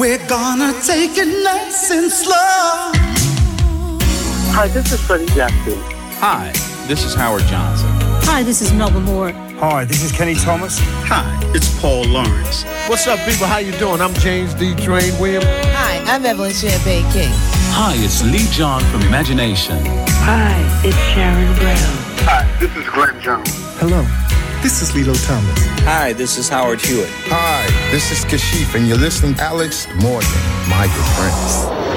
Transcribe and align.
We're 0.00 0.26
gonna 0.28 0.72
take 0.80 1.18
it 1.18 1.44
nice 1.44 1.90
and 1.90 2.10
slow. 2.10 2.32
Hi, 4.50 4.66
this 4.68 4.92
is 4.94 5.00
Freddie 5.02 5.26
Jackson. 5.26 5.78
Hi, 6.20 6.50
this 6.86 7.04
is 7.04 7.12
Howard 7.14 7.42
Johnson. 7.42 7.90
Hi, 8.24 8.42
this 8.42 8.62
is 8.62 8.72
Melba 8.72 9.00
Moore. 9.00 9.32
Hi, 9.60 9.84
this 9.84 10.02
is 10.02 10.10
Kenny 10.10 10.36
Thomas. 10.36 10.78
Hi, 11.04 11.38
it's 11.54 11.78
Paul 11.82 12.04
Lawrence. 12.04 12.64
What's 12.88 13.06
up, 13.08 13.18
people? 13.28 13.46
How 13.46 13.58
you 13.58 13.72
doing? 13.72 14.00
I'm 14.00 14.14
James 14.14 14.54
D. 14.54 14.74
Train 14.74 15.12
Williams. 15.20 15.44
Hi, 15.44 15.98
I'm 16.06 16.24
Evelyn 16.24 16.54
Champagne 16.54 17.04
King. 17.12 17.28
Hi, 17.76 17.92
it's 17.98 18.24
Lee 18.24 18.48
John 18.56 18.80
from 18.84 19.02
Imagination. 19.02 19.76
Hi, 20.24 20.56
it's 20.82 20.96
Sharon 21.12 21.54
Brown. 21.58 21.76
Hi, 22.24 22.50
this 22.58 22.74
is 22.74 22.88
Glenn 22.88 23.20
Jones. 23.20 23.50
Hello, 23.76 24.00
this 24.62 24.82
is 24.82 24.94
Lilo 24.94 25.14
Thomas. 25.14 25.58
Hi, 25.84 26.12
this 26.12 26.36
is 26.36 26.48
Howard 26.48 26.80
Hewitt. 26.80 27.08
Hi, 27.28 27.66
this 27.90 28.10
is 28.12 28.24
Kashif, 28.24 28.74
and 28.74 28.86
you're 28.86 28.98
listening 28.98 29.34
to 29.34 29.42
Alex 29.42 29.86
Morgan, 30.02 30.28
my 30.68 30.86
good 30.86 31.08
friends. 31.16 31.89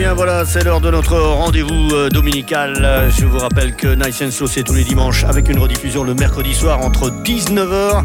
Bien 0.00 0.14
voilà, 0.14 0.46
c'est 0.46 0.64
l'heure 0.64 0.80
de 0.80 0.90
notre 0.90 1.18
rendez-vous 1.18 1.90
euh, 1.92 2.08
dominical. 2.08 3.10
Je 3.10 3.26
vous 3.26 3.36
rappelle 3.36 3.76
que 3.76 3.88
Nice 3.88 4.22
and 4.22 4.30
Slow, 4.30 4.46
c'est 4.46 4.62
tous 4.62 4.72
les 4.72 4.82
dimanches 4.82 5.24
avec 5.24 5.50
une 5.50 5.58
rediffusion 5.58 6.04
le 6.04 6.14
mercredi 6.14 6.54
soir 6.54 6.80
entre 6.80 7.10
19h 7.10 8.04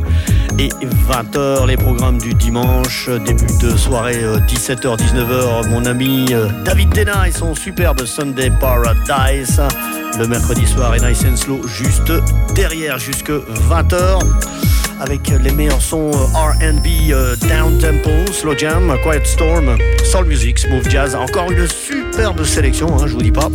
et 0.60 0.68
20h. 0.68 1.66
Les 1.66 1.78
programmes 1.78 2.18
du 2.18 2.34
dimanche, 2.34 3.10
début 3.26 3.48
de 3.62 3.78
soirée 3.78 4.22
17h, 4.46 4.98
19h. 4.98 5.70
Mon 5.70 5.86
ami 5.86 6.26
euh, 6.34 6.50
David 6.66 6.90
Dena 6.90 7.30
et 7.30 7.32
son 7.32 7.56
superbe 7.56 8.04
Sunday 8.04 8.52
Paradise. 8.60 9.62
Le 10.20 10.28
mercredi 10.28 10.68
soir 10.68 10.94
et 10.96 11.00
Nice 11.00 11.24
and 11.24 11.38
Slow 11.38 11.66
juste 11.66 12.12
derrière, 12.56 13.00
jusque 13.00 13.32
20h 13.32 14.20
avec 15.00 15.30
les 15.30 15.52
meilleurs 15.52 15.82
sons 15.82 16.12
euh, 16.14 16.72
RB, 16.72 17.12
euh, 17.12 17.36
Down 17.36 17.78
Tempo, 17.78 18.32
Slow 18.32 18.58
Jam, 18.58 18.96
Quiet 19.04 19.26
Storm, 19.26 19.78
Soul 20.04 20.26
Music, 20.26 20.60
Smooth 20.60 20.90
Jazz. 20.90 21.16
Encore 21.16 21.52
une 21.52 21.68
superbe 21.68 22.44
sélection, 22.44 22.88
hein, 22.96 23.08
je 23.08 23.14
vous 23.14 23.22
dis 23.22 23.32
pas. 23.32 23.50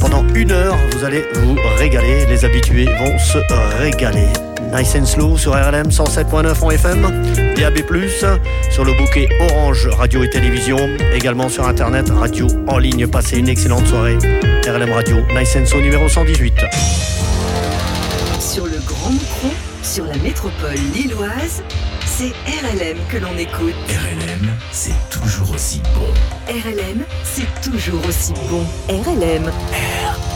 Pendant 0.00 0.24
une 0.34 0.50
heure, 0.50 0.76
vous 0.92 1.04
allez 1.04 1.24
vous 1.34 1.56
régaler. 1.78 2.26
Les 2.26 2.44
habitués 2.44 2.86
vont 2.86 3.18
se 3.18 3.38
régaler. 3.78 4.28
Nice 4.74 4.96
and 4.96 5.06
Slow 5.06 5.38
sur 5.38 5.52
RLM 5.52 5.88
107.9 5.88 6.64
en 6.64 6.70
FM, 6.70 7.02
DAB+, 7.56 7.78
sur 8.70 8.84
le 8.84 8.92
bouquet 8.98 9.28
Orange 9.40 9.86
Radio 9.86 10.24
et 10.24 10.30
Télévision, 10.30 10.78
également 11.14 11.48
sur 11.48 11.66
Internet, 11.66 12.10
radio 12.10 12.48
en 12.66 12.78
ligne. 12.78 13.06
Passez 13.06 13.38
une 13.38 13.48
excellente 13.48 13.86
soirée. 13.86 14.18
RLM 14.66 14.92
Radio, 14.92 15.16
Nice 15.38 15.56
and 15.56 15.66
Slow 15.66 15.80
numéro 15.80 16.08
118. 16.08 16.54
Sur 19.94 20.06
la 20.06 20.16
métropole 20.16 20.74
lilloise, 20.92 21.62
c'est 22.04 22.32
RLM 22.48 22.98
que 23.08 23.16
l'on 23.16 23.38
écoute. 23.38 23.76
RLM, 23.88 24.50
c'est 24.72 24.90
toujours 25.08 25.52
aussi 25.54 25.80
bon. 25.94 26.52
RLM, 26.52 27.04
c'est 27.22 27.70
toujours 27.70 28.04
aussi 28.04 28.32
bon. 28.50 28.66
RLM. 28.88 29.52
Oh, 29.52 30.33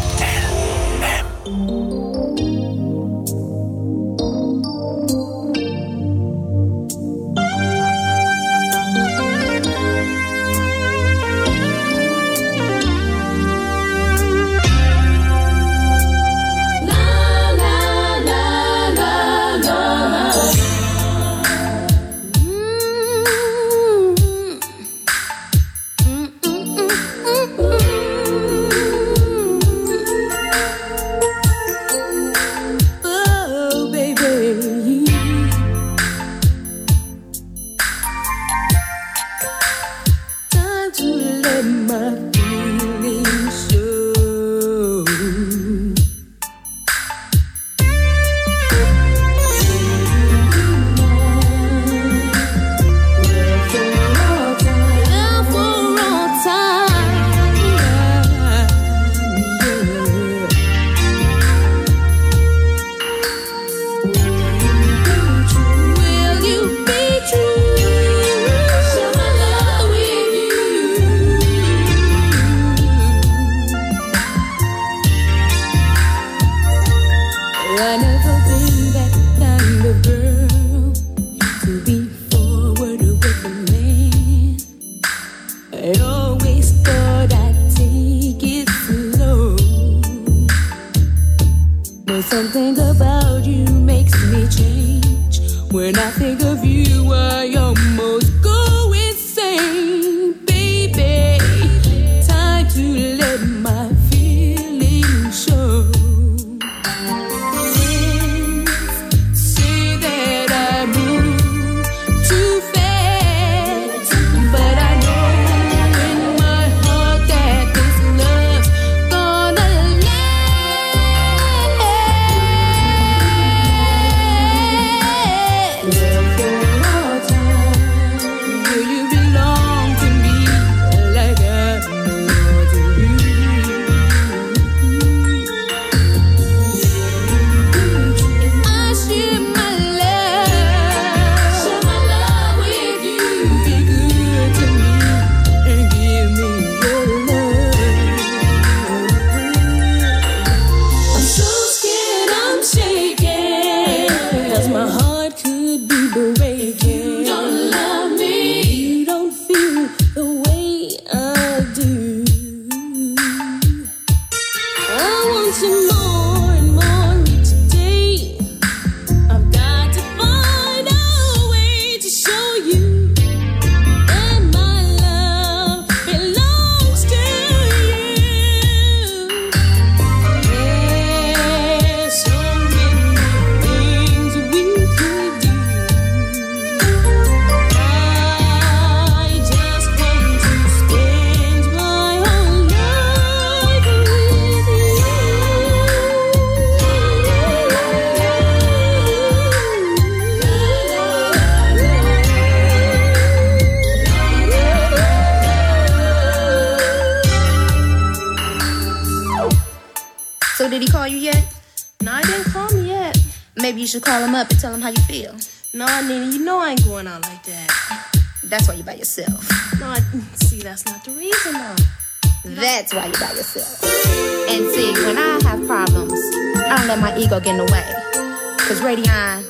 ego 227.29 227.41
get 227.41 227.51
in 227.51 227.67
the 227.67 227.73
way. 227.73 228.57
Cause 228.67 228.81
Radion, 228.81 229.45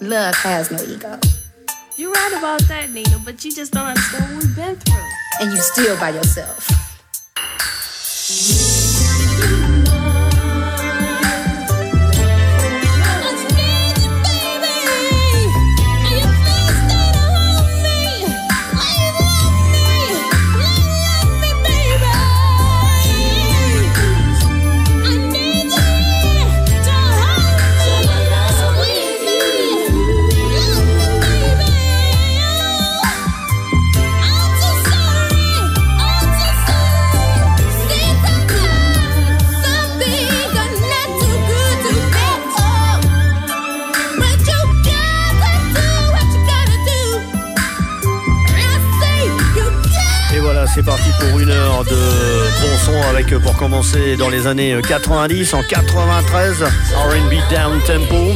love 0.00 0.34
has 0.36 0.70
no 0.70 0.82
ego. 0.82 1.18
You're 1.96 2.12
right 2.12 2.34
about 2.38 2.62
that, 2.68 2.90
Nina, 2.90 3.18
but 3.24 3.44
you 3.44 3.52
just 3.52 3.72
don't 3.72 3.88
understand 3.88 4.34
what 4.34 4.44
we've 4.44 4.56
been 4.56 4.76
through. 4.76 5.04
And 5.40 5.52
you 5.52 5.58
still 5.58 5.98
by 5.98 6.10
yourself. 6.10 6.66
Pour 51.20 51.38
une 51.38 51.50
heure 51.50 51.84
de 51.84 51.90
bon 52.60 52.76
son 52.84 53.00
avec 53.08 53.36
pour 53.38 53.56
commencer 53.56 54.16
dans 54.16 54.28
les 54.28 54.46
années 54.46 54.76
90 54.86 55.54
en 55.54 55.62
93 55.62 56.62
R&B 56.62 57.34
down 57.50 57.80
tempo 57.86 58.32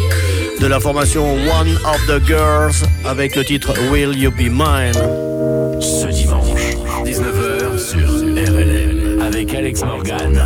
de 0.60 0.66
la 0.66 0.80
formation 0.80 1.34
One 1.34 1.76
of 1.84 2.06
the 2.06 2.24
Girls 2.26 2.86
avec 3.04 3.36
le 3.36 3.44
titre 3.44 3.72
Will 3.90 4.16
You 4.16 4.30
Be 4.30 4.50
Mine. 4.50 4.92
Ce 5.80 6.06
dimanche 6.06 6.76
19h 7.04 7.78
sur 7.78 8.08
RLM 8.52 9.20
avec 9.20 9.54
Alex 9.54 9.82
Morgan. 9.84 10.42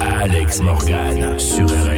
Alex 0.00 0.60
Morgan 0.60 1.38
sur 1.38 1.66
RLM. 1.66 1.89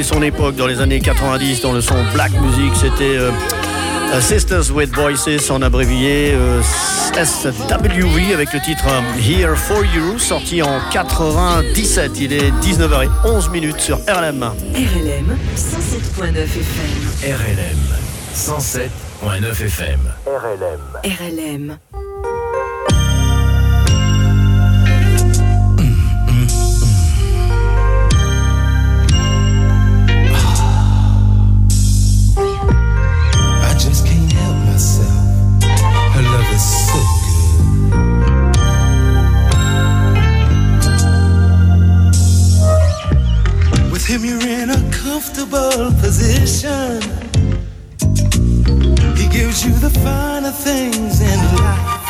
Marqué 0.00 0.02
son 0.02 0.22
époque 0.22 0.56
dans 0.56 0.66
les 0.66 0.80
années 0.80 1.00
90 1.00 1.62
dans 1.62 1.72
le 1.72 1.80
son 1.80 1.96
black 2.12 2.32
music. 2.32 2.72
C'était 2.74 3.16
euh, 3.16 3.30
euh, 4.12 4.20
Sisters 4.20 4.70
with 4.74 4.94
Voices 4.94 5.50
en 5.50 5.62
abrévié 5.62 6.32
euh, 6.34 6.62
SWV 7.14 8.32
avec 8.32 8.52
le 8.52 8.60
titre 8.60 8.84
euh, 8.88 9.20
Here 9.20 9.56
for 9.56 9.84
You 9.84 10.18
sorti 10.18 10.62
en 10.62 10.80
97. 10.92 12.12
Il 12.20 12.32
est 12.32 12.50
19h11 12.62 13.50
minutes 13.50 13.80
sur 13.80 13.98
RLM. 14.06 14.42
RLM 14.74 15.38
107.9 15.56 16.36
FM. 16.36 17.34
RLM 17.34 17.78
107.9 18.34 19.64
FM. 19.64 20.00
RLM. 20.26 21.00
RLM. 21.04 21.78
Position. 45.88 47.00
He 49.16 49.26
gives 49.28 49.64
you 49.64 49.72
the 49.86 49.90
finer 50.04 50.50
things 50.50 51.20
in 51.20 51.38
life. 51.56 52.00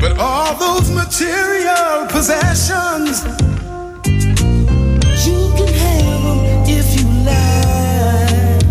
But 0.00 0.18
all 0.18 0.54
those 0.54 0.88
material 0.90 2.06
possessions, 2.08 3.24
you 5.26 5.40
can 5.58 5.72
have 5.82 6.22
them 6.26 6.40
if 6.78 6.88
you 6.96 7.06
like. 7.30 8.62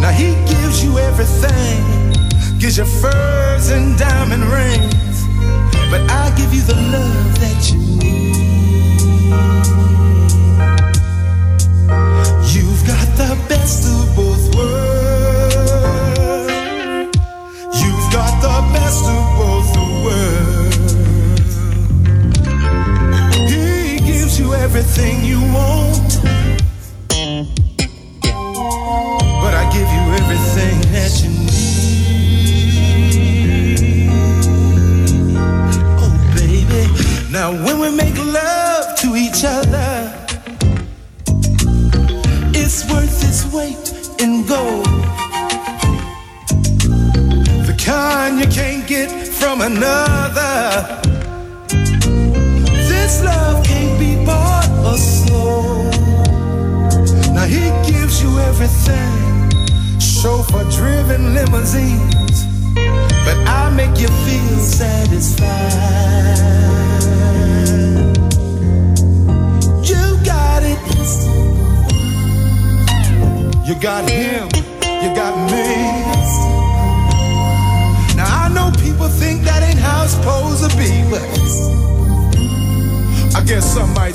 Now 0.00 0.10
he 0.10 0.30
gives 0.52 0.82
you 0.82 0.98
everything, 0.98 1.80
gives 2.58 2.78
you 2.78 2.84
furs 2.84 3.70
and 3.70 3.96
diamond 3.96 4.44
rings. 4.44 5.16
But 5.90 6.02
I 6.10 6.32
give 6.36 6.52
you 6.52 6.62
the 6.62 6.74
love 6.74 7.40
that 7.40 7.70
you 7.70 7.89
the 13.20 13.36
best 13.50 13.84
of 13.84 14.16
both 14.16 14.44
worlds. 14.56 15.72
You've 17.80 18.06
got 18.16 18.32
the 18.46 18.58
best 18.72 19.04
of 19.16 19.22
both 19.38 19.70
worlds. 20.04 20.92
He 23.52 23.64
gives 24.10 24.34
you 24.40 24.48
everything 24.54 25.14
you 25.24 25.40
want. 25.56 26.10
But 29.42 29.52
I 29.60 29.64
give 29.76 29.88
you 29.96 30.04
everything 30.20 30.76
that 30.96 31.12
you 31.22 31.30
need. 31.50 32.70
Oh, 36.04 36.14
baby. 36.36 36.82
Now, 37.30 37.48
when 37.64 37.76
we 37.80 37.88
make 38.02 38.09
from 49.40 49.62
another. 49.62 51.00
This 52.90 53.24
love 53.24 53.64
can't 53.64 53.98
be 53.98 54.22
bought 54.24 54.68
or 54.84 54.98
sold. 54.98 55.94
Now 57.34 57.46
he 57.46 57.64
gives 57.90 58.22
you 58.22 58.38
everything. 58.50 59.50
Chauffeur 59.98 60.64
driven 60.70 61.34
limousines. 61.34 61.89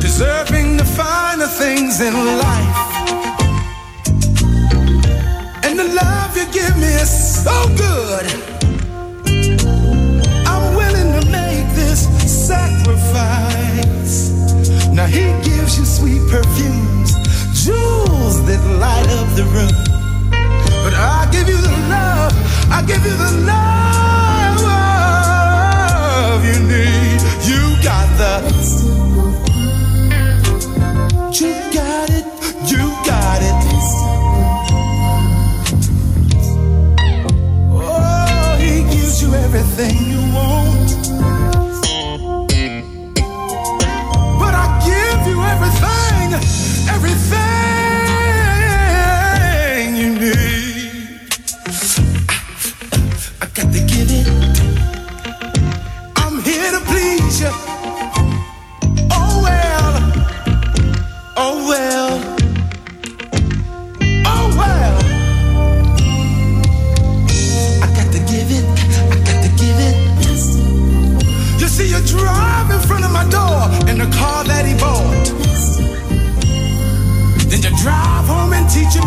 deserving 0.00 0.78
the 0.78 0.84
finer 0.86 1.46
things 1.46 2.00
in 2.00 2.14
life. 2.14 2.76
And 5.64 5.78
the 5.78 5.84
love 5.84 6.34
you 6.34 6.46
give 6.50 6.78
me 6.78 6.86
is 6.86 7.44
so 7.44 7.68
good. 7.76 8.49
Sweet 16.00 16.22
perfumes, 16.30 17.12
jewels 17.52 18.36
that 18.46 18.62
light 18.80 19.06
up 19.18 19.28
the 19.36 19.44
room. 19.52 19.76
But 20.82 20.94
I 20.94 21.28
give 21.30 21.46
you 21.46 21.60
the 21.60 21.76
love, 21.90 22.32
I 22.70 22.82
give 22.86 23.04
you 23.04 23.16
the 23.16 23.44
love 23.46 23.69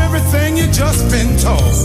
everything 0.05 0.57
you 0.57 0.67
just 0.71 1.09
been 1.09 1.37
taught. 1.37 1.79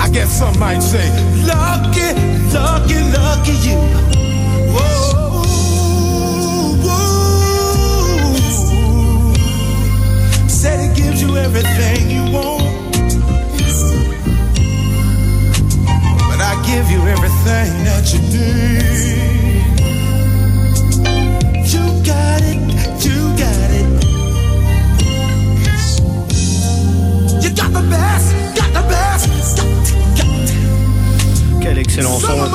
I 0.00 0.08
guess 0.10 0.30
some 0.38 0.58
might 0.58 0.80
say, 0.80 1.06
lucky, 1.44 2.14
lucky, 2.52 3.00
lucky 3.18 3.54
you. 3.66 3.78
Whoa, 4.74 5.42
whoa. 6.84 8.34
Said 10.48 10.78
it 10.86 10.96
gives 10.96 11.20
you 11.22 11.36
everything 11.36 12.10
you 12.10 12.24
want. 12.32 12.64
But 16.28 16.40
I 16.50 16.54
give 16.70 16.86
you 16.90 17.00
everything 17.14 17.70
that 17.88 18.04
you 18.12 18.20
need. 18.32 18.78
You 21.72 21.84
got 22.04 22.42
it, 22.42 22.60
you 23.04 23.18
got 23.36 23.70
it. 23.80 24.07
got 27.68 27.82
the 27.82 27.88
best, 27.90 28.34
got 28.56 28.72
the 28.72 28.82
best, 28.88 29.56
got, 29.56 29.66
got. 30.16 31.62
Quel 31.62 31.78
excellent 31.78 32.20
son. 32.20 32.48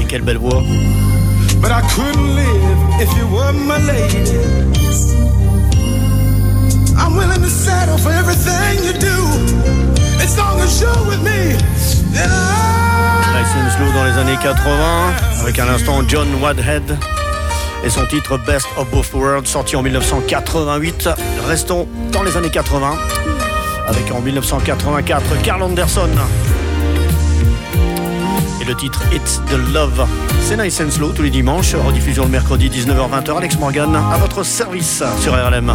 Et 0.00 0.04
quelle 0.06 0.22
belle 0.22 0.38
voix. 0.38 0.62
But 1.60 1.70
I 1.70 1.82
couldn't 1.94 2.34
live 2.34 2.78
if 3.00 3.10
you 3.16 3.26
were 3.28 3.52
my 3.52 3.78
lady. 3.78 4.20
I'm 6.98 7.16
willing 7.16 7.42
to 7.42 7.50
settle 7.50 7.98
for 7.98 8.10
everything 8.10 8.84
you 8.84 8.92
do. 8.92 9.16
As 10.20 10.36
long 10.36 10.60
as 10.60 10.80
you're 10.80 11.06
with 11.08 11.22
me. 11.22 11.56
And 12.18 12.32
I... 12.32 12.86
Slow 13.76 13.92
dans 13.92 14.04
les 14.04 14.18
années 14.18 14.38
80 14.42 15.12
avec 15.42 15.58
un 15.58 15.68
instant 15.68 16.02
John 16.08 16.28
Wadhead 16.40 16.98
et 17.86 17.90
son 17.90 18.04
titre 18.04 18.36
Best 18.38 18.66
of 18.76 18.90
Both 18.90 19.12
Worlds 19.14 19.46
sorti 19.46 19.76
en 19.76 19.82
1988. 19.82 21.08
Restons 21.46 21.86
dans 22.10 22.24
les 22.24 22.36
années 22.36 22.50
80 22.50 22.94
avec 23.86 24.10
en 24.12 24.20
1984 24.20 25.40
Carl 25.42 25.62
Anderson 25.62 26.10
et 28.60 28.64
le 28.64 28.74
titre 28.74 29.00
It's 29.12 29.40
the 29.46 29.72
Love. 29.72 30.04
C'est 30.42 30.56
Nice 30.56 30.80
and 30.80 30.90
Slow 30.90 31.12
tous 31.12 31.22
les 31.22 31.30
dimanches, 31.30 31.74
rediffusion 31.74 32.24
le 32.24 32.30
mercredi 32.30 32.68
19h-20h. 32.68 33.36
Alex 33.36 33.58
Morgan 33.58 33.94
à 33.94 34.16
votre 34.16 34.42
service 34.42 35.04
sur 35.20 35.32
RLM. 35.34 35.72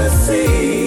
ecstasy. 0.00 0.79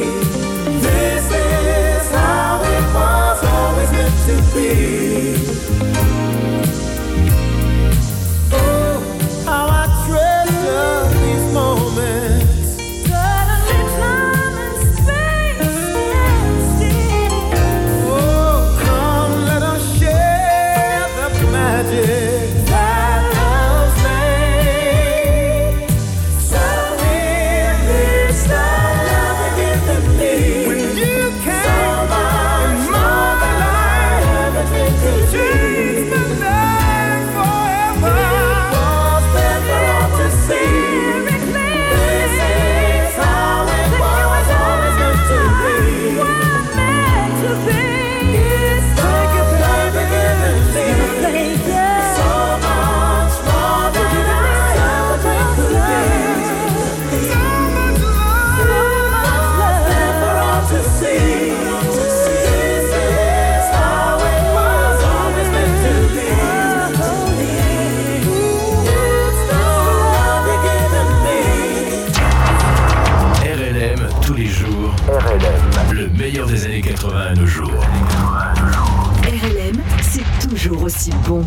si 81.04 81.12
bon. 81.28 81.44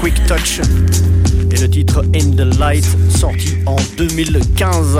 Quick 0.00 0.26
Touch 0.26 0.60
et 1.50 1.60
le 1.60 1.68
titre 1.68 2.02
In 2.14 2.30
the 2.30 2.58
Light 2.58 2.86
sorti 3.10 3.58
en 3.66 3.76
2015. 3.98 4.98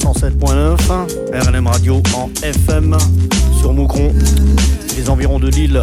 107.9, 0.00 0.76
RLM 1.32 1.66
Radio 1.68 2.02
en 2.16 2.28
FM 2.42 2.96
sur 3.60 3.72
Moucron, 3.72 4.12
les 4.96 5.08
environs 5.08 5.38
de 5.38 5.48
Lille. 5.50 5.80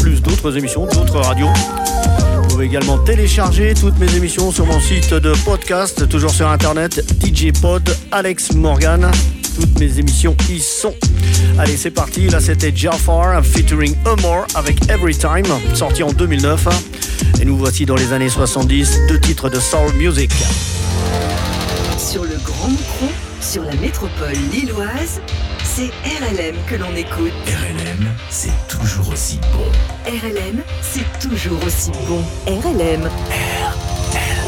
Plus 0.00 0.20
d'autres 0.20 0.56
émissions, 0.56 0.84
d'autres 0.86 1.20
radios. 1.20 1.46
Vous 2.42 2.48
pouvez 2.48 2.64
également 2.66 2.98
télécharger 2.98 3.72
toutes 3.72 3.96
mes 3.98 4.12
émissions 4.16 4.50
sur 4.50 4.66
mon 4.66 4.80
site 4.80 5.14
de 5.14 5.32
podcast, 5.44 6.08
toujours 6.08 6.32
sur 6.32 6.48
internet, 6.48 7.04
DJ 7.24 7.52
Pod, 7.52 7.88
Alex 8.10 8.52
Morgan. 8.54 9.08
Toutes 9.54 9.78
mes 9.78 10.00
émissions 10.00 10.34
y 10.50 10.58
sont. 10.58 10.94
Allez, 11.56 11.76
c'est 11.76 11.92
parti. 11.92 12.28
Là, 12.30 12.40
c'était 12.40 12.72
Jafar 12.74 13.44
featuring 13.44 13.94
Amor 14.06 14.44
avec 14.56 14.90
Every 14.90 15.16
Time, 15.16 15.46
sorti 15.72 16.02
en 16.02 16.12
2009. 16.12 16.66
Et 17.40 17.44
nous 17.44 17.56
voici 17.56 17.86
dans 17.86 17.96
les 17.96 18.12
années 18.12 18.28
70, 18.28 19.06
deux 19.08 19.20
titres 19.20 19.48
de 19.48 19.60
soul 19.60 19.92
music. 19.94 20.32
Sur 21.96 22.24
le 22.24 22.36
Grand 22.44 22.68
Micro, 22.68 23.06
sur 23.40 23.62
la 23.62 23.74
métropole 23.74 24.32
lilloise, 24.52 25.20
c'est 25.74 25.90
RLM 26.04 26.54
que 26.66 26.74
l'on 26.74 26.94
écoute. 26.94 27.32
RLM, 27.46 28.06
c'est 28.28 28.52
toujours 28.68 29.08
aussi 29.08 29.40
bon. 29.54 29.64
RLM, 30.04 30.62
c'est 30.82 31.18
toujours 31.26 31.64
aussi 31.64 31.90
bon. 32.06 32.22
RLM. 32.46 33.08
RLM. 33.30 34.41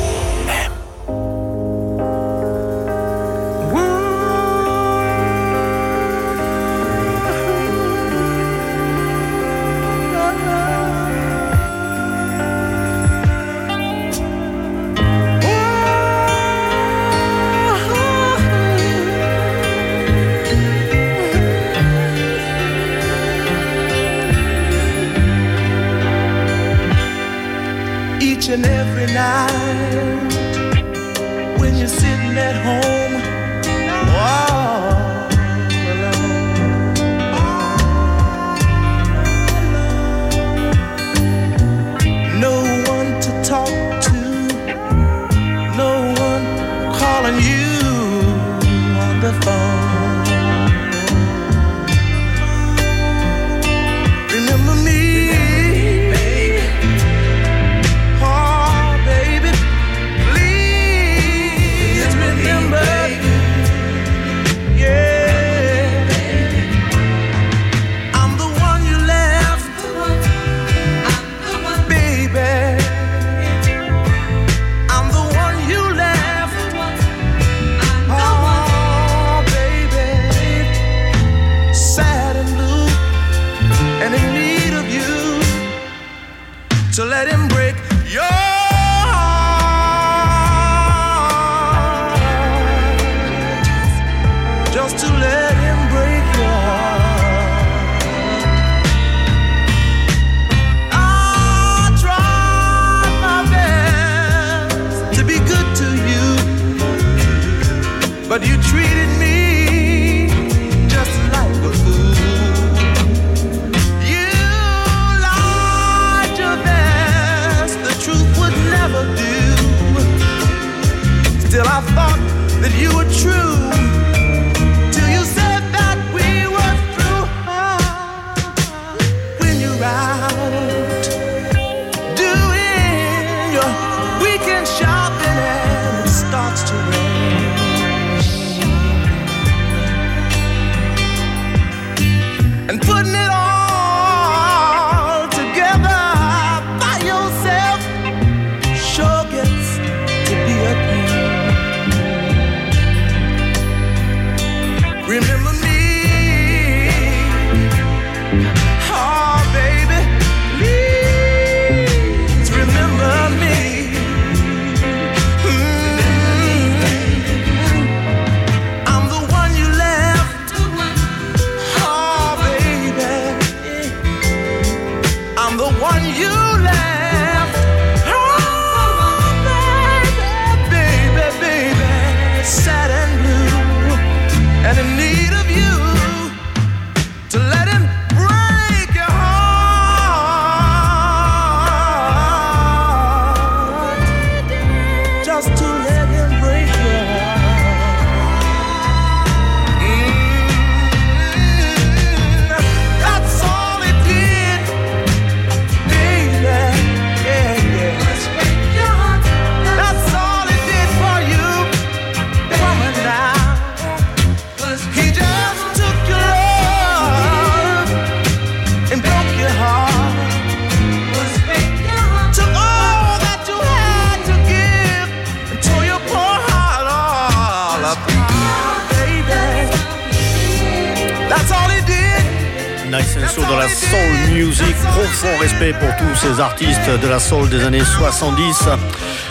Artistes 236.40 236.90
de 237.02 237.08
la 237.08 237.18
soul 237.18 237.48
des 237.48 237.64
années 237.64 237.84
70. 237.84 238.68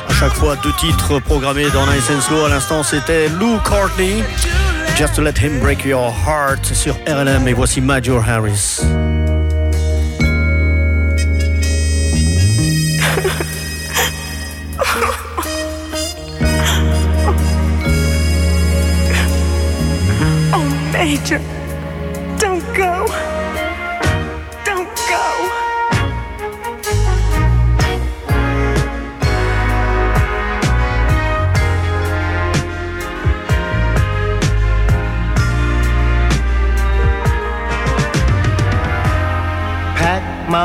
À 0.10 0.14
chaque 0.14 0.34
fois, 0.34 0.56
deux 0.58 0.74
titres 0.74 1.20
programmés 1.20 1.70
dans 1.72 1.86
Nice 1.88 2.10
and 2.10 2.22
Slow. 2.22 2.46
À 2.46 2.50
l'instant, 2.50 2.84
c'était 2.84 3.30
Lou 3.30 3.58
Courtney. 3.64 4.24
Just 4.98 5.16
to 5.16 5.22
let 5.22 5.38
him 5.38 5.60
break 5.60 5.86
your 5.86 6.12
heart 6.12 6.66
sur 6.66 6.96
RLM. 7.08 7.48
Et 7.48 7.54
voici 7.54 7.82
Major 7.82 8.24
Harris. 8.24 8.82
oh, 20.54 20.64
Major. 20.92 21.40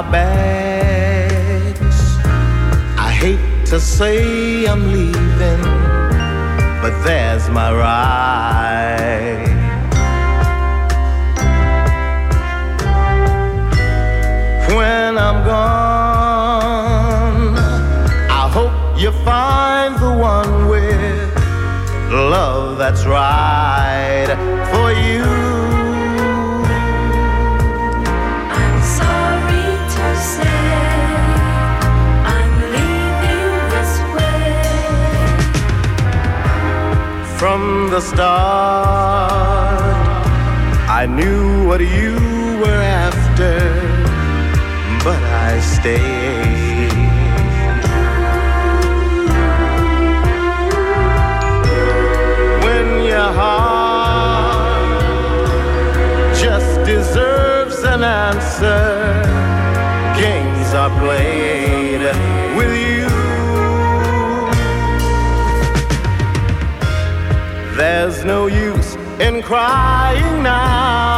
Bags. 0.02 1.96
I 2.98 3.11
hate 3.11 3.66
to 3.66 3.80
say 3.80 4.66
I'm 4.66 4.92
leaving, 4.92 5.62
but 6.82 6.92
there's 7.04 7.48
my 7.48 7.72
ride. 7.72 9.48
When 14.76 15.18
I'm 15.18 15.44
gone, 15.44 17.56
I 18.30 18.48
hope 18.52 19.00
you 19.00 19.11
find 19.24 19.96
the 19.96 20.12
one 20.12 20.68
with 20.68 21.34
love 22.12 22.78
that's 22.78 23.04
right 23.04 24.28
for 24.70 24.92
you. 24.92 25.58
The 37.98 38.04
start. 38.04 39.82
I 41.00 41.06
knew 41.06 41.66
what 41.66 41.80
you 41.80 42.14
were 42.62 42.82
after, 43.04 43.58
but 45.04 45.20
I 45.48 45.58
stayed. 45.74 46.92
When 52.64 52.88
your 53.12 53.30
heart 53.40 54.90
just 56.44 56.72
deserves 56.84 57.78
an 57.94 58.02
answer, 58.04 58.82
games 60.22 60.68
are 60.74 60.92
played 61.00 61.58
There's 68.18 68.26
no 68.26 68.48
use 68.48 68.96
in 69.20 69.42
crying 69.42 70.42
now. 70.42 71.17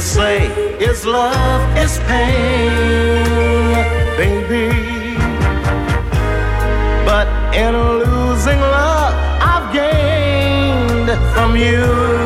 Say 0.00 0.46
is 0.78 1.04
love 1.04 1.76
is 1.76 1.98
pain, 2.08 3.74
baby. 4.16 4.70
But 7.04 7.28
in 7.54 7.74
losing 7.98 8.60
love, 8.60 9.14
I've 9.42 9.72
gained 9.74 11.10
from 11.34 11.54
you. 11.54 12.19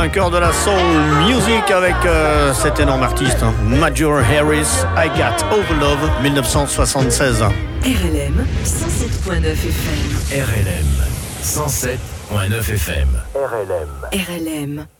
Plein 0.00 0.08
cœur 0.08 0.30
de 0.30 0.38
la 0.38 0.50
soul 0.52 1.26
music 1.26 1.70
avec 1.70 1.94
euh, 2.06 2.54
cet 2.54 2.80
énorme 2.80 3.02
artiste, 3.02 3.42
hein, 3.42 3.52
Major 3.66 4.18
Harris, 4.20 4.66
I 4.96 5.08
Got 5.08 5.44
Over 5.52 5.74
Love, 5.78 6.10
1976. 6.22 7.42
RLM 7.82 8.46
107.9 8.64 9.52
FM. 9.52 10.40
RLM 10.40 11.04
107.9 11.42 12.74
FM. 12.74 13.08
RLM. 13.34 14.86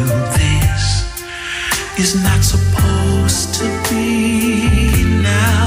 this 0.00 0.84
is 1.98 2.22
not 2.22 2.42
supposed 2.42 3.54
to 3.54 3.64
be 3.90 5.22
now. 5.22 5.61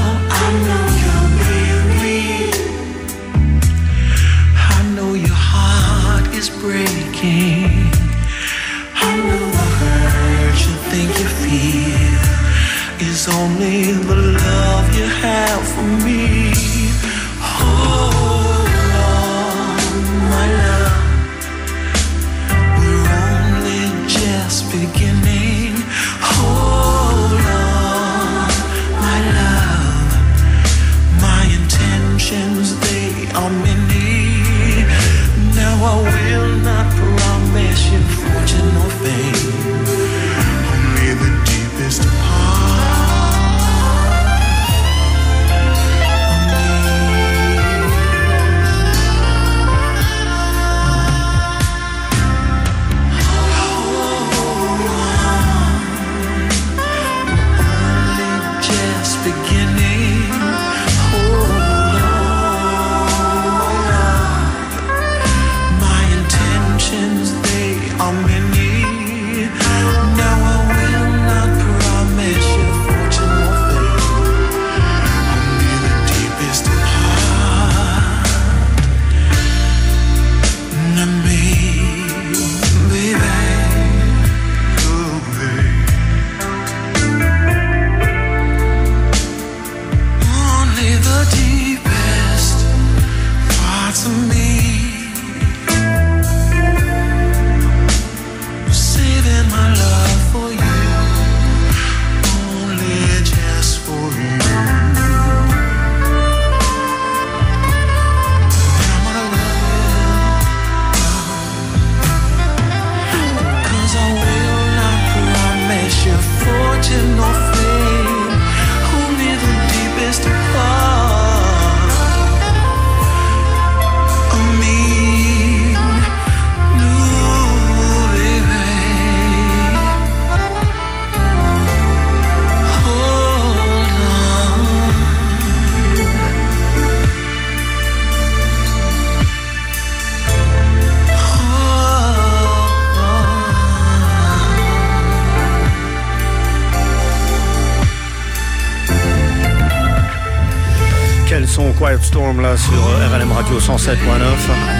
Radio 153.46 153.60
107.9, 153.60 153.94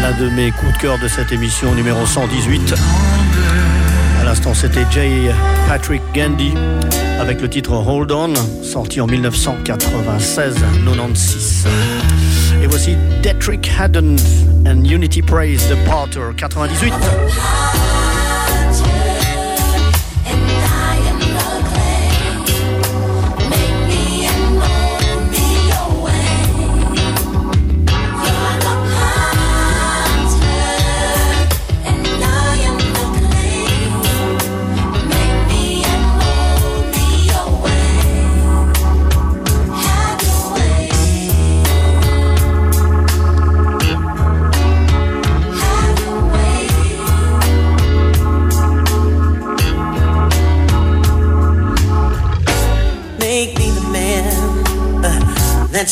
l'un 0.03 0.13
de 0.19 0.29
mes 0.29 0.51
coups 0.51 0.73
de 0.73 0.79
cœur 0.79 0.99
de 0.99 1.07
cette 1.07 1.31
émission 1.31 1.73
numéro 1.73 2.05
118. 2.05 2.75
À 4.21 4.25
l'instant, 4.25 4.55
c'était 4.55 4.85
J. 4.91 5.29
Patrick 5.69 6.03
Gandy 6.13 6.53
avec 7.21 7.41
le 7.41 7.49
titre 7.49 7.75
Hold 7.75 8.11
On, 8.11 8.35
sorti 8.65 9.01
en 9.01 9.07
1996-96. 9.07 11.69
Et 12.61 12.67
voici 12.67 12.97
Detrick 13.23 13.71
Haddon 13.79 14.17
and 14.67 14.83
Unity 14.83 15.23
Praise 15.23 15.69
de 15.69 15.77
Porter 15.89 16.35
98. 16.37 16.93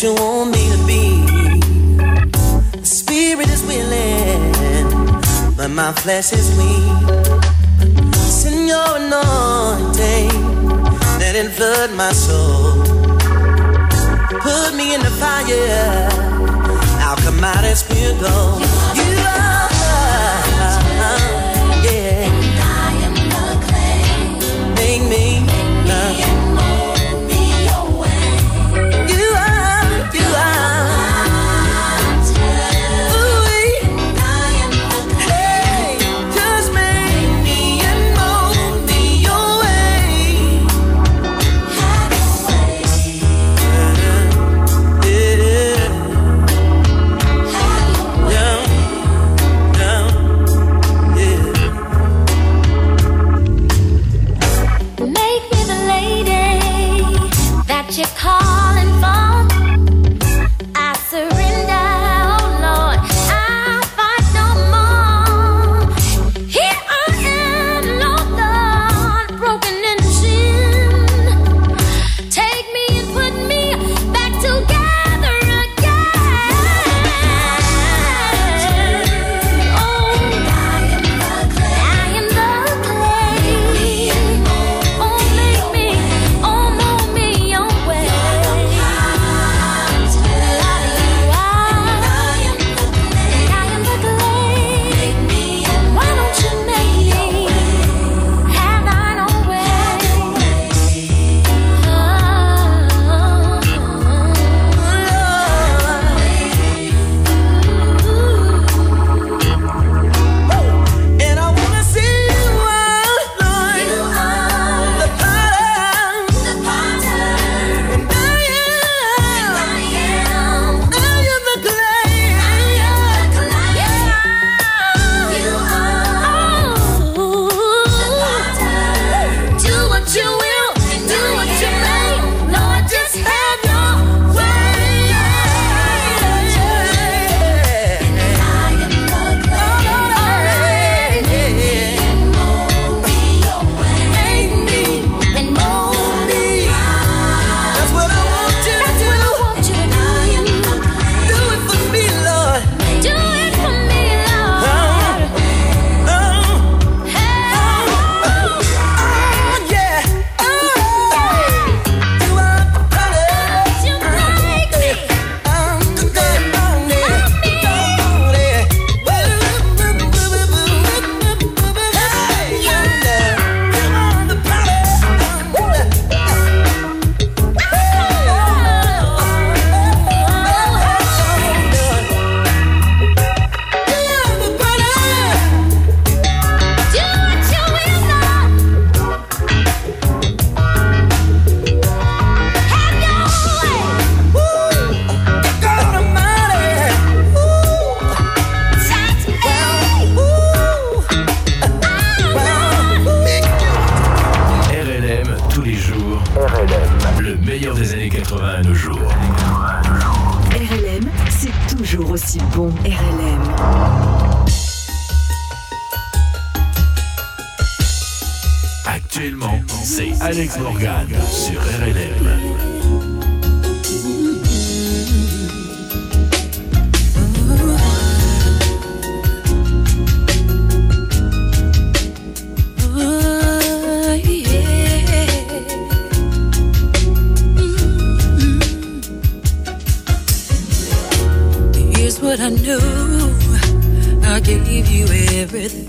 You 0.05 0.13
want 0.13 0.51
me 0.51 0.63
to 0.71 0.79
be. 0.87 1.03
The 2.79 2.85
spirit 2.85 3.49
is 3.49 3.63
willing, 3.65 4.53
but 5.57 5.69
my 5.69 5.93
flesh 5.93 6.31
is 6.35 6.47
weak. 6.59 8.13
Send 8.13 8.69
your 8.69 8.91
anointing, 9.01 10.29
let 11.21 11.35
it 11.35 11.51
flood 11.53 11.91
my 11.95 12.13
soul. 12.13 12.83
Put 14.45 14.75
me 14.77 14.95
in 14.95 15.01
the 15.01 15.15
fire, 15.23 16.09
I'll 17.07 17.17
come 17.25 17.43
out 17.43 17.65
as 17.65 17.83
pure 17.83 18.13
gold. 18.21 18.74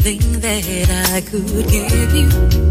everything 0.07 0.39
that 0.39 1.13
I 1.13 1.21
could 1.21 1.67
give 1.67 2.13
you. 2.13 2.64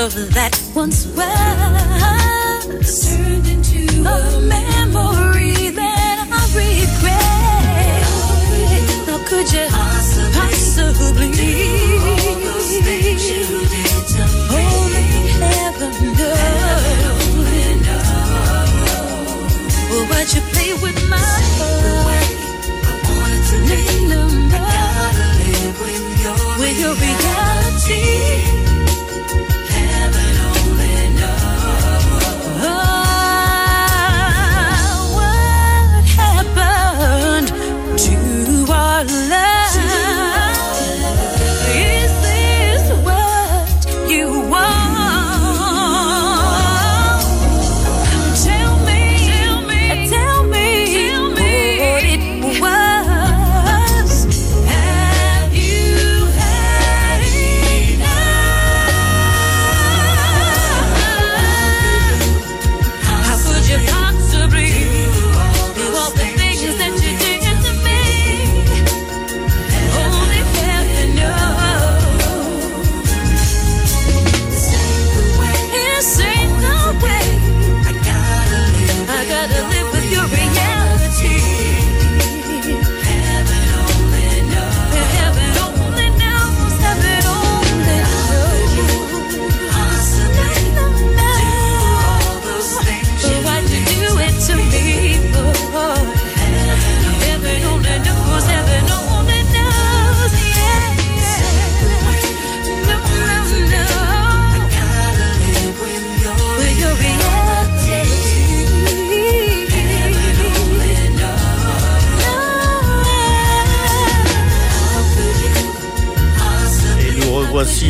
love 0.00 0.32
that 0.32 0.56
once 0.74 1.04
was 1.12 2.88
turned 3.04 3.46
into 3.46 3.80
a, 4.00 4.08
a 4.08 4.40
memory 4.40 5.68
that 5.76 6.16
I 6.24 6.42
regret. 6.56 8.00
How 9.04 9.20
could 9.28 9.48
you 9.52 9.66
possibly, 9.68 10.32
possibly 10.32 11.28
oh, 11.28 11.36
do 11.36 11.52
all 12.08 12.32
those 12.48 12.72
things 12.80 13.22
you 13.28 13.44
did 13.74 14.00
to 14.14 14.24
me? 14.48 14.64
Only 17.12 17.68
know. 17.84 18.00
Well, 19.90 20.04
why'd 20.08 20.28
you 20.32 20.42
play 20.52 20.72
with 20.80 20.98
my 21.10 21.28
heart? 21.60 22.32
I 22.88 22.96
wanted 23.04 23.42
to 23.50 23.56
live. 23.68 24.16
I 24.48 24.64
gotta 25.04 25.26
live 25.40 25.76
with 25.82 26.00
your 26.24 26.36
reality. 26.40 26.62
With 26.62 26.76
your 26.80 26.94
reality. 27.04 28.59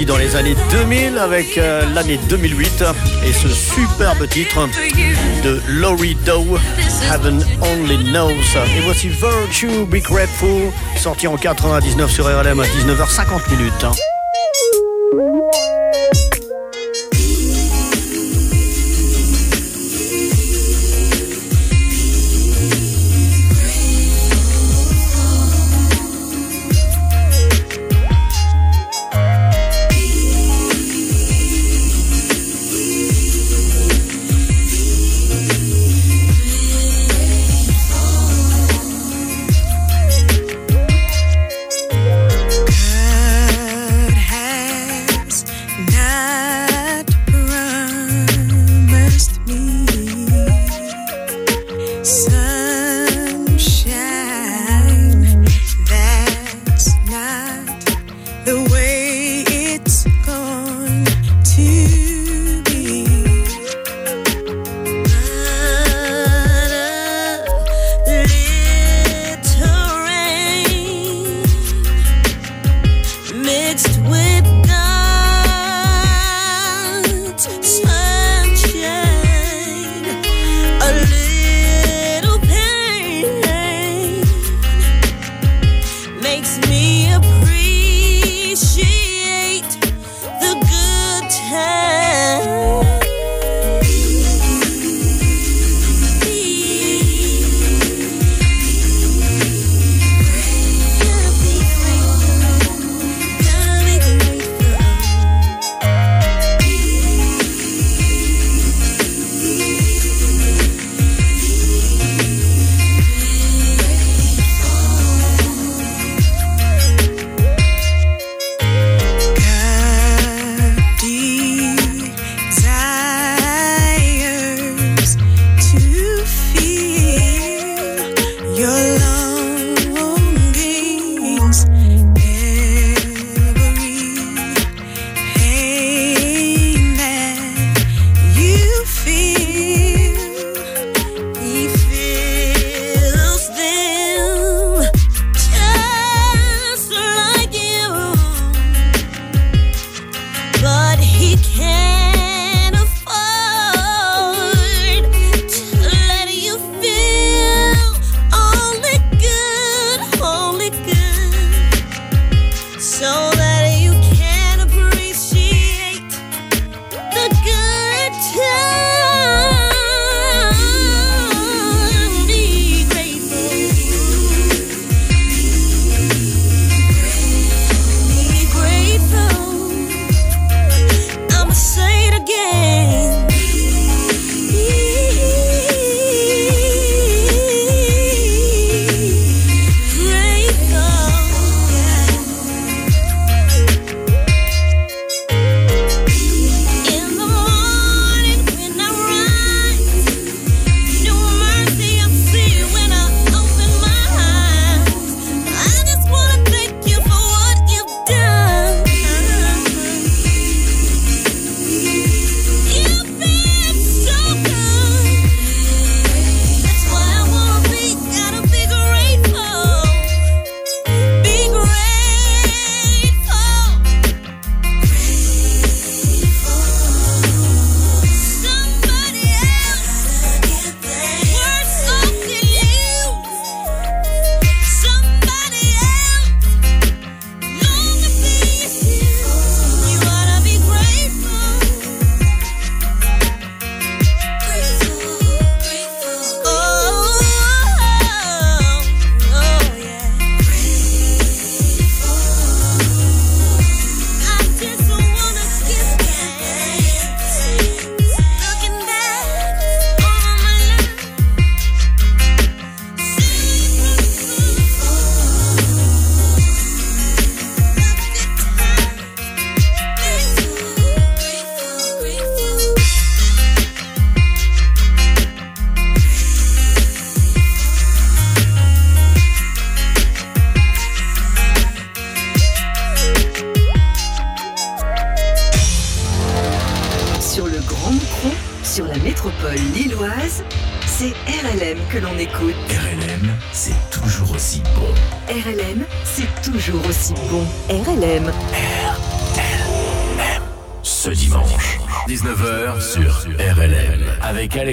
Dans 0.07 0.17
les 0.17 0.35
années 0.35 0.57
2000 0.71 1.19
avec 1.19 1.59
euh, 1.59 1.83
l'année 1.95 2.19
2008 2.29 2.85
et 3.27 3.33
ce 3.33 3.49
superbe 3.49 4.27
titre 4.29 4.67
de 5.45 5.61
Laurie 5.69 6.17
Doe, 6.25 6.59
Heaven 7.13 7.45
Only 7.61 7.99
Knows. 8.11 8.31
Et 8.77 8.81
voici 8.81 9.09
Virtue 9.09 9.85
Be 9.87 10.03
Grateful, 10.03 10.73
sorti 10.97 11.27
en 11.27 11.37
99 11.37 12.11
sur 12.11 12.25
RLM 12.25 12.61
à 12.61 12.65
19h50 12.65 13.51
minutes. 13.51 13.87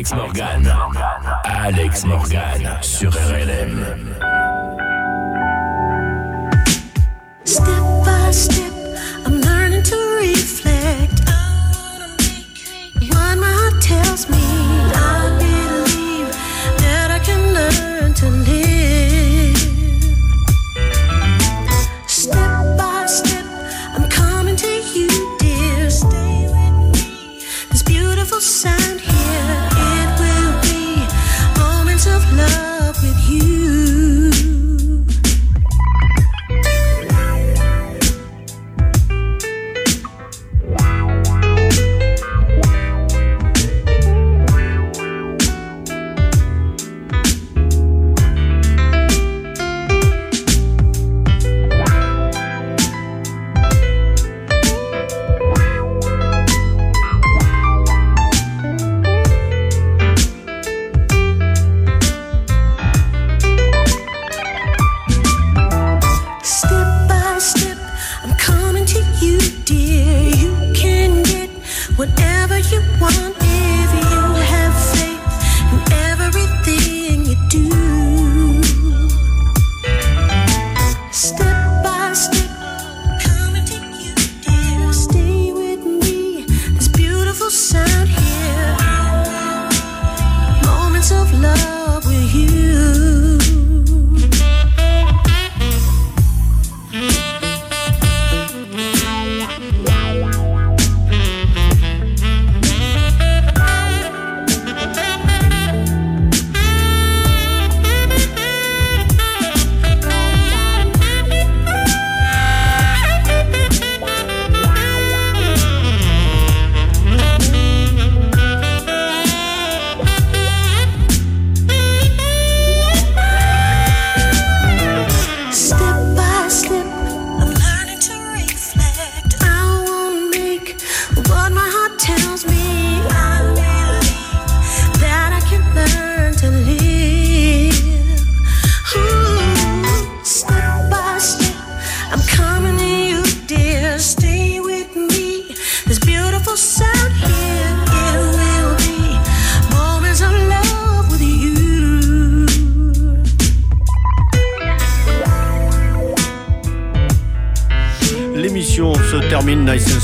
Félix 0.08 0.14
Morgan. 0.14 0.47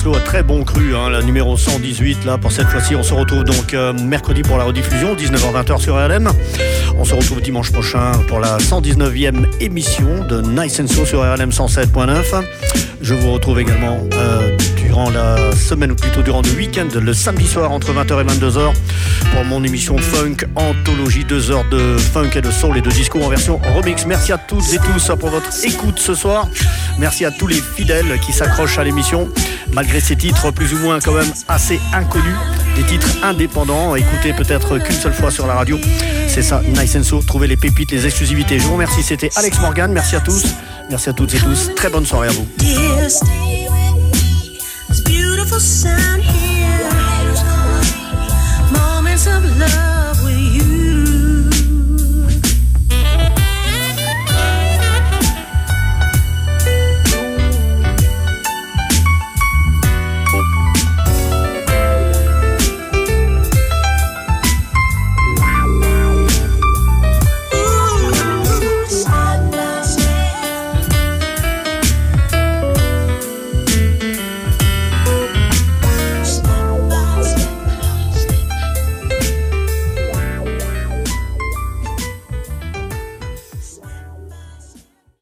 Termine 0.03 0.11
nice 0.11 0.11
and 0.11 0.11
slow, 0.11 0.15
à 0.15 0.19
très 0.19 0.43
bon 0.43 0.63
cru, 0.63 0.95
hein, 0.95 1.09
la 1.09 1.21
numéro 1.21 1.57
118 1.57 2.25
là 2.25 2.37
pour 2.37 2.51
cette 2.51 2.67
fois-ci. 2.67 2.95
On 2.95 3.03
se 3.03 3.13
retrouve 3.13 3.43
donc 3.43 3.73
euh, 3.73 3.93
mercredi 3.93 4.41
pour 4.41 4.57
la 4.57 4.63
rediffusion, 4.63 5.15
19h-20h 5.15 5.79
sur 5.79 5.95
RLM. 5.95 6.29
On 6.97 7.05
se 7.05 7.15
retrouve 7.15 7.41
dimanche 7.41 7.71
prochain 7.71 8.11
pour 8.27 8.39
la 8.39 8.57
119e 8.57 9.45
émission 9.61 10.25
de 10.27 10.41
Nice 10.41 10.79
and 10.79 10.87
Slow 10.87 11.05
sur 11.05 11.19
RLM 11.21 11.49
107.9. 11.49 12.43
Je 13.01 13.13
vous 13.13 13.33
retrouve 13.33 13.59
également 13.59 13.99
euh, 14.13 14.57
durant 14.77 15.09
la 15.09 15.51
semaine 15.55 15.91
ou 15.91 15.95
plutôt 15.95 16.21
durant 16.21 16.41
le 16.41 16.51
week-end, 16.51 16.87
le 16.93 17.13
samedi 17.13 17.47
soir 17.47 17.71
entre 17.71 17.93
20h 17.93 18.21
et 18.21 18.25
22h 18.25 18.73
pour 19.33 19.43
mon 19.45 19.63
émission 19.63 19.97
Funk 19.97 20.45
Anthologie, 20.55 21.25
2 21.25 21.51
heures 21.51 21.65
de 21.69 21.97
funk 21.97 22.29
et 22.35 22.41
de 22.41 22.51
soul 22.51 22.77
et 22.77 22.81
de 22.81 22.89
disco 22.89 23.21
en 23.21 23.29
version 23.29 23.59
remix. 23.75 24.05
Merci 24.05 24.31
à 24.31 24.37
toutes 24.37 24.71
et 24.73 24.77
tous 24.77 25.11
pour 25.19 25.29
votre 25.29 25.49
écoute 25.65 25.99
ce 25.99 26.13
soir. 26.13 26.47
Merci 26.99 27.25
à 27.25 27.31
tous 27.31 27.47
les 27.47 27.59
fidèles 27.59 28.19
qui 28.19 28.31
s'accrochent 28.31 28.77
à 28.77 28.83
l'émission 28.83 29.29
malgré 29.73 29.99
ces 29.99 30.15
titres 30.15 30.51
plus 30.51 30.73
ou 30.73 30.77
moins 30.79 30.99
quand 30.99 31.13
même 31.13 31.31
assez 31.47 31.79
inconnus, 31.93 32.35
des 32.75 32.83
titres 32.83 33.09
indépendants, 33.23 33.95
écoutés 33.95 34.33
peut-être 34.33 34.79
qu'une 34.79 34.95
seule 34.95 35.13
fois 35.13 35.31
sur 35.31 35.47
la 35.47 35.53
radio. 35.55 35.79
C'est 36.27 36.41
ça, 36.41 36.61
Nice 36.65 36.95
and 36.95 37.03
So, 37.03 37.21
trouver 37.21 37.47
les 37.47 37.57
pépites, 37.57 37.91
les 37.91 38.05
exclusivités. 38.05 38.59
Je 38.59 38.63
vous 38.63 38.73
remercie, 38.73 39.03
c'était 39.03 39.29
Alex 39.35 39.59
Morgan, 39.59 39.91
merci 39.91 40.15
à 40.15 40.19
tous, 40.19 40.45
merci 40.89 41.09
à 41.09 41.13
toutes 41.13 41.33
et 41.33 41.39
tous, 41.39 41.71
très 41.75 41.89
bonne 41.89 42.05
soirée 42.05 42.29
à 42.29 42.31
vous. 42.31 42.47